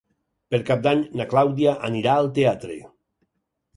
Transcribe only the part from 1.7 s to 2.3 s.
anirà